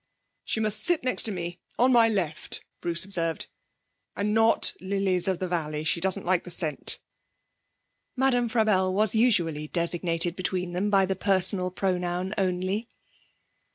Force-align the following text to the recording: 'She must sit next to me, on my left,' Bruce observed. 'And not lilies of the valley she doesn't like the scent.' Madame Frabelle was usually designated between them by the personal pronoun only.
'She 0.45 0.59
must 0.59 0.83
sit 0.83 1.03
next 1.03 1.21
to 1.21 1.31
me, 1.31 1.59
on 1.77 1.91
my 1.91 2.09
left,' 2.09 2.65
Bruce 2.81 3.05
observed. 3.05 3.45
'And 4.15 4.33
not 4.33 4.73
lilies 4.81 5.27
of 5.27 5.37
the 5.37 5.47
valley 5.47 5.83
she 5.83 6.01
doesn't 6.01 6.25
like 6.25 6.43
the 6.43 6.49
scent.' 6.49 6.97
Madame 8.15 8.49
Frabelle 8.49 8.91
was 8.91 9.13
usually 9.13 9.67
designated 9.67 10.35
between 10.35 10.73
them 10.73 10.89
by 10.89 11.05
the 11.05 11.15
personal 11.15 11.69
pronoun 11.69 12.33
only. 12.35 12.87